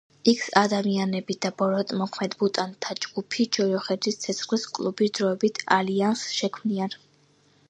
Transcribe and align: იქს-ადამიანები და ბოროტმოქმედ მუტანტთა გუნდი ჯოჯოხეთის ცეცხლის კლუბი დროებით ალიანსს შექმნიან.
იქს-ადამიანები 0.31 1.35
და 1.45 1.51
ბოროტმოქმედ 1.59 2.37
მუტანტთა 2.41 2.97
გუნდი 3.03 3.47
ჯოჯოხეთის 3.59 4.21
ცეცხლის 4.25 4.67
კლუბი 4.79 5.11
დროებით 5.21 5.65
ალიანსს 5.81 6.37
შექმნიან. 6.43 7.03